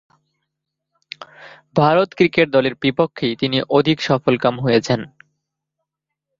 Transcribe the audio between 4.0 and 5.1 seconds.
সফলকাম হয়েছেন।